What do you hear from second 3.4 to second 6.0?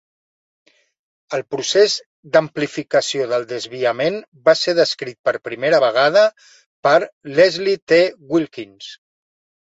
desviament va ser descrit per primera